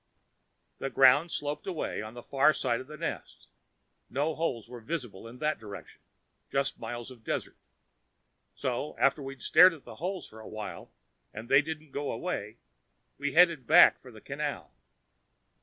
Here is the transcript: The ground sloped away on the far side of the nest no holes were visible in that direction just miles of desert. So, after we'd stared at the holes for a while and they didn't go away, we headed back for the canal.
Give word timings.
The 0.79 0.89
ground 0.89 1.29
sloped 1.31 1.67
away 1.67 2.01
on 2.01 2.15
the 2.15 2.23
far 2.23 2.53
side 2.53 2.81
of 2.81 2.87
the 2.87 2.97
nest 2.97 3.45
no 4.09 4.33
holes 4.33 4.67
were 4.67 4.79
visible 4.79 5.27
in 5.27 5.37
that 5.37 5.59
direction 5.59 6.01
just 6.49 6.79
miles 6.79 7.11
of 7.11 7.23
desert. 7.23 7.55
So, 8.55 8.97
after 8.97 9.21
we'd 9.21 9.43
stared 9.43 9.75
at 9.75 9.85
the 9.85 9.97
holes 9.97 10.25
for 10.27 10.39
a 10.39 10.47
while 10.49 10.89
and 11.31 11.49
they 11.49 11.61
didn't 11.61 11.91
go 11.91 12.11
away, 12.11 12.57
we 13.19 13.33
headed 13.33 13.67
back 13.67 13.99
for 13.99 14.09
the 14.11 14.21
canal. 14.21 14.73